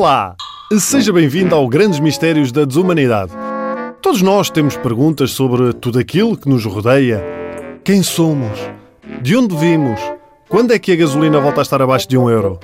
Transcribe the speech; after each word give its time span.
Olá! 0.00 0.34
Seja 0.78 1.12
bem-vindo 1.12 1.54
ao 1.54 1.68
Grandes 1.68 2.00
Mistérios 2.00 2.50
da 2.50 2.64
Desumanidade. 2.64 3.32
Todos 4.00 4.22
nós 4.22 4.48
temos 4.48 4.74
perguntas 4.74 5.32
sobre 5.32 5.74
tudo 5.74 5.98
aquilo 5.98 6.38
que 6.38 6.48
nos 6.48 6.64
rodeia. 6.64 7.22
Quem 7.84 8.02
somos? 8.02 8.58
De 9.20 9.36
onde 9.36 9.54
vimos? 9.54 10.00
Quando 10.48 10.72
é 10.72 10.78
que 10.78 10.90
a 10.90 10.96
gasolina 10.96 11.38
volta 11.38 11.60
a 11.60 11.62
estar 11.62 11.82
abaixo 11.82 12.08
de 12.08 12.16
um 12.16 12.30
euro? 12.30 12.58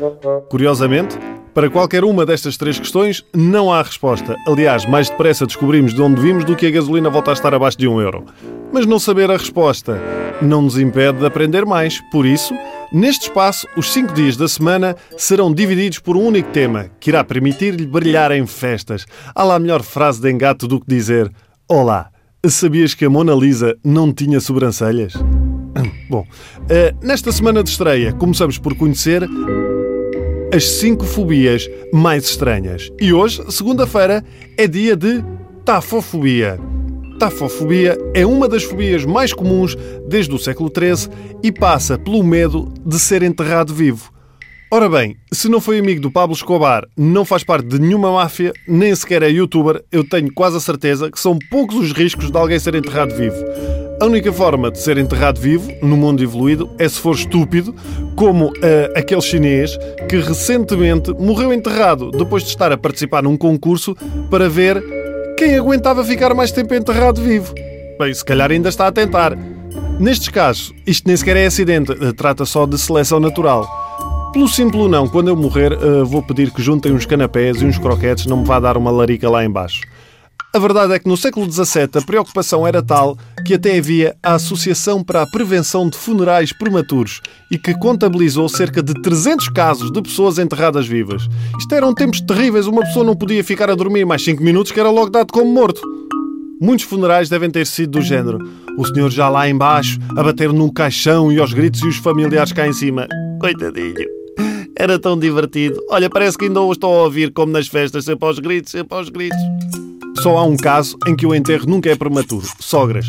Curiosamente, 0.49 1.19
para 1.53 1.69
qualquer 1.69 2.05
uma 2.05 2.25
destas 2.25 2.57
três 2.57 2.79
questões, 2.79 3.23
não 3.35 3.71
há 3.71 3.83
resposta. 3.83 4.35
Aliás, 4.49 4.87
mais 4.87 5.11
depressa 5.11 5.45
descobrimos 5.45 5.93
de 5.93 6.01
onde 6.01 6.19
vimos 6.19 6.43
do 6.43 6.57
que 6.57 6.65
a 6.65 6.71
gasolina 6.71 7.11
volta 7.11 7.33
a 7.33 7.35
estar 7.35 7.53
abaixo 7.53 7.77
de 7.77 7.87
um 7.87 8.01
euro. 8.01 8.25
Mas 8.73 8.87
não 8.87 8.99
saber 8.99 9.31
a 9.31 9.37
resposta 9.37 10.01
não 10.41 10.63
nos 10.63 10.79
impede 10.79 11.19
de 11.19 11.27
aprender 11.27 11.67
mais. 11.67 12.01
Por 12.11 12.25
isso, 12.25 12.55
Neste 12.93 13.29
espaço, 13.29 13.67
os 13.77 13.93
cinco 13.93 14.13
dias 14.13 14.37
da 14.37 14.47
semana 14.47 14.97
serão 15.17 15.53
divididos 15.53 15.99
por 15.99 16.17
um 16.17 16.27
único 16.27 16.51
tema, 16.51 16.89
que 17.01 17.11
irá 17.11 17.25
permitir-lhe 17.25 17.87
brilhar 17.87 18.31
em 18.31 18.47
festas. 18.47 19.05
Há 19.35 19.43
lá 19.43 19.59
melhor 19.59 19.83
frase 19.83 20.21
de 20.21 20.31
engato 20.31 20.69
do 20.69 20.81
que 20.81 20.87
dizer 20.87 21.31
Olá, 21.69 22.11
sabias 22.49 22.95
que 22.95 23.05
a 23.05 23.11
Mona 23.11 23.35
Lisa 23.35 23.77
não 23.85 24.13
tinha 24.13 24.39
sobrancelhas? 24.39 25.15
Bom, 26.09 26.25
eh, 26.69 26.95
nesta 27.03 27.33
semana 27.33 27.63
de 27.63 27.71
estreia, 27.71 28.13
começamos 28.13 28.57
por 28.57 28.77
conhecer 28.77 29.29
as 30.55 30.65
cinco 30.65 31.05
fobias 31.05 31.69
mais 31.93 32.25
estranhas. 32.25 32.89
E 33.01 33.13
hoje, 33.13 33.43
segunda-feira, 33.51 34.25
é 34.57 34.69
dia 34.69 34.97
de 34.97 35.25
tafofobia. 35.65 36.61
Tafofobia 37.19 37.97
é 38.15 38.27
uma 38.27 38.47
das 38.47 38.63
fobias 38.63 39.05
mais 39.05 39.33
comuns 39.33 39.75
desde 40.07 40.35
o 40.35 40.39
século 40.39 40.71
XIII 40.71 41.11
e 41.43 41.51
passa 41.51 41.99
pelo 41.99 42.23
medo 42.23 42.73
de 42.85 42.99
ser 42.99 43.23
enterrado 43.23 43.73
vivo. 43.73 44.13
Ora 44.71 44.89
bem, 44.89 45.17
se 45.33 45.49
não 45.49 45.61
foi 45.61 45.79
amigo 45.79 46.01
do 46.01 46.11
Pablo 46.11 46.35
Escobar, 46.35 46.87
não 46.97 47.25
faz 47.25 47.43
parte 47.43 47.67
de 47.69 47.79
nenhuma 47.79 48.13
máfia, 48.13 48.53
nem 48.69 48.95
sequer 48.95 49.23
é 49.23 49.31
youtuber, 49.31 49.83
eu 49.91 50.07
tenho 50.07 50.31
quase 50.35 50.57
a 50.57 50.61
certeza 50.61 51.11
que 51.11 51.19
são 51.19 51.39
poucos 51.51 51.77
os 51.77 51.93
riscos 51.93 52.31
de 52.31 52.37
alguém 52.37 52.59
ser 52.59 52.75
enterrado 52.75 53.15
vivo. 53.15 53.37
A 53.99 54.05
única 54.05 54.31
forma 54.31 54.71
de 54.71 54.79
ser 54.79 54.99
enterrado 54.99 55.41
vivo, 55.41 55.73
no 55.81 55.97
mundo 55.97 56.23
evoluído, 56.23 56.69
é 56.79 56.87
se 56.87 57.01
for 57.01 57.15
estúpido, 57.15 57.75
como 58.15 58.49
uh, 58.49 58.53
aquele 58.95 59.23
chinês 59.23 59.79
que 60.07 60.17
recentemente 60.17 61.13
morreu 61.13 61.51
enterrado 61.51 62.11
depois 62.11 62.43
de 62.43 62.51
estar 62.51 62.71
a 62.71 62.77
participar 62.77 63.23
num 63.23 63.39
concurso 63.39 63.97
para 64.31 64.51
ver 64.51 64.96
quem 65.37 65.55
aguentava 65.57 66.03
ficar 66.03 66.35
mais 66.35 66.51
tempo 66.51 66.75
enterrado 66.75 67.21
vivo? 67.21 67.55
Bem, 67.99 68.13
se 68.13 68.25
calhar 68.25 68.51
ainda 68.51 68.69
está 68.69 68.87
a 68.87 68.93
tentar. 68.93 69.37
Nestes 70.01 70.29
casos, 70.29 70.75
isto 70.87 71.07
nem 71.07 71.17
sequer 71.17 71.37
é 71.37 71.47
acidente, 71.47 71.93
eh, 71.93 72.13
trata 72.13 72.45
só 72.45 72.67
de 72.67 72.79
seleção 72.79 73.21
natural. 73.21 73.67
Pelo 74.33 74.49
simples 74.49 74.91
não, 74.91 75.07
quando 75.09 75.29
eu 75.29 75.37
morrer, 75.37 75.73
eh, 75.73 76.03
vou 76.05 76.23
pedir 76.23 76.51
que 76.51 76.63
juntem 76.63 76.93
uns 76.93 77.07
canapés 77.07 77.61
e 77.61 77.67
uns 77.67 77.79
croquetes, 77.79 78.27
não 78.27 78.39
me 78.39 78.45
vá 78.45 78.59
dar 78.59 78.77
uma 78.77 78.91
larica 78.91 79.29
lá 79.29 79.45
embaixo. 79.45 79.83
A 80.57 80.59
verdade 80.59 80.95
é 80.95 80.99
que 80.99 81.07
no 81.07 81.19
século 81.19 81.53
XVII 81.53 81.91
a 81.97 82.01
preocupação 82.01 82.67
era 82.67 82.83
tal 82.83 83.19
que 83.45 83.53
até 83.53 83.77
havia 83.77 84.17
a 84.23 84.37
Associação 84.37 85.05
para 85.05 85.21
a 85.21 85.27
Prevenção 85.27 85.87
de 85.87 85.99
Funerais 85.99 86.51
Prematuros 86.51 87.21
e 87.51 87.59
que 87.59 87.75
contabilizou 87.75 88.49
cerca 88.49 88.83
de 88.83 88.95
300 89.03 89.51
casos 89.51 89.93
de 89.93 90.01
pessoas 90.01 90.39
enterradas 90.39 90.87
vivas. 90.87 91.29
Isto 91.59 91.75
eram 91.75 91.93
tempos 91.93 92.23
terríveis, 92.23 92.67
uma 92.67 92.81
pessoa 92.81 93.05
não 93.05 93.15
podia 93.15 93.45
ficar 93.45 93.69
a 93.69 93.75
dormir 93.75 94.07
mais 94.07 94.25
5 94.25 94.43
minutos 94.43 94.73
que 94.73 94.81
era 94.81 94.89
logo 94.89 95.11
dado 95.11 95.31
como 95.31 95.53
morto. 95.53 95.83
Muitos 96.59 96.87
funerais 96.87 97.29
devem 97.29 97.51
ter 97.51 97.67
sido 97.67 97.99
do 97.99 98.01
género. 98.01 98.39
O 98.79 98.87
senhor 98.87 99.11
já 99.11 99.29
lá 99.29 99.47
embaixo, 99.47 99.99
a 100.17 100.23
bater 100.23 100.51
num 100.55 100.71
caixão 100.71 101.31
e 101.31 101.39
aos 101.39 101.53
gritos 101.53 101.83
e 101.83 101.89
os 101.89 101.99
familiares 101.99 102.53
cá 102.53 102.67
em 102.67 102.73
cima. 102.73 103.07
Coitadinho. 103.43 104.07
Era 104.75 104.99
tão 104.99 105.19
divertido. 105.19 105.79
Olha, 105.91 106.09
parece 106.09 106.39
que 106.39 106.47
ainda 106.47 106.63
o 106.63 106.73
estou 106.73 106.99
a 106.99 107.03
ouvir 107.03 107.31
como 107.31 107.53
nas 107.53 107.69
festas, 107.69 108.07
sempre 108.07 108.27
aos 108.27 108.39
gritos, 108.39 108.73
sempre 108.73 108.97
aos 108.97 109.11
gritos. 109.11 109.37
Só 110.23 110.37
há 110.37 110.45
um 110.45 110.57
caso 110.57 110.97
em 111.07 111.15
que 111.15 111.27
o 111.27 111.35
enterro 111.35 111.67
nunca 111.67 111.91
é 111.91 111.97
prematuro: 111.97 112.47
sogras. 112.59 113.07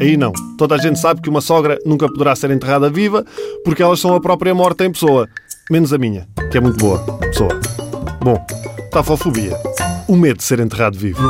Aí 0.00 0.16
não. 0.16 0.32
Toda 0.56 0.74
a 0.74 0.78
gente 0.78 0.98
sabe 0.98 1.20
que 1.20 1.28
uma 1.28 1.40
sogra 1.40 1.78
nunca 1.84 2.06
poderá 2.08 2.34
ser 2.34 2.50
enterrada 2.50 2.88
viva 2.88 3.24
porque 3.64 3.82
elas 3.82 4.00
são 4.00 4.14
a 4.14 4.20
própria 4.20 4.54
morte 4.54 4.84
em 4.84 4.92
pessoa. 4.92 5.28
Menos 5.70 5.92
a 5.92 5.98
minha, 5.98 6.26
que 6.50 6.58
é 6.58 6.60
muito 6.60 6.78
boa 6.78 6.98
pessoa. 7.18 7.60
Bom, 8.22 8.36
tafofobia. 8.90 9.56
O 10.08 10.16
medo 10.16 10.38
de 10.38 10.44
ser 10.44 10.60
enterrado 10.60 10.98
vivo. 10.98 11.22